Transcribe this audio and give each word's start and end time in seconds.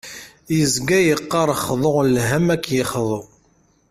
Yezga 0.57 0.99
yeqqar 1.05 1.49
xḍu 1.63 1.95
lhem 2.15 2.47
ad 2.55 2.59
k-yexḍu. 2.63 3.21